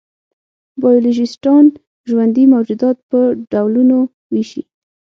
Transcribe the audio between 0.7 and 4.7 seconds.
بایولوژېسټان ژوندي موجودات په ډولونو وېشي.